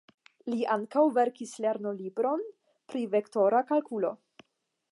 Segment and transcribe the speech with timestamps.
[0.51, 2.43] Li ankaŭ verkis lernolibron
[2.93, 4.15] pri vektora kalkulo.